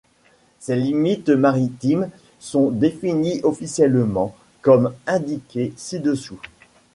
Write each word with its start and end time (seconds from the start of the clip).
Ses 0.57 0.77
limites 0.77 1.29
maritimes 1.29 2.09
sont 2.39 2.71
définies 2.71 3.39
officiellement 3.43 4.35
comme 4.63 4.95
indiqué 5.05 5.73
ci-dessous. 5.77 6.39